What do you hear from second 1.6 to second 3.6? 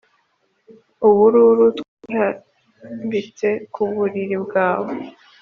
twarambitse